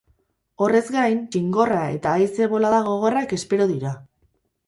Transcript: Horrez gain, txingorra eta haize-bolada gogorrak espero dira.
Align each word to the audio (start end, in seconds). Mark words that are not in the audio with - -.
Horrez 0.67 0.87
gain, 0.95 1.19
txingorra 1.35 1.83
eta 1.97 2.15
haize-bolada 2.21 2.81
gogorrak 2.89 3.37
espero 3.39 3.67
dira. 3.75 3.93